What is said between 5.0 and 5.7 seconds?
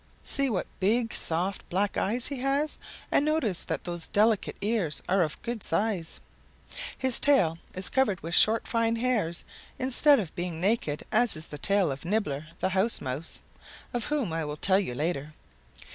are of good